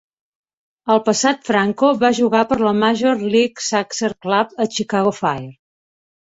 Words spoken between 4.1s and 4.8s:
Club a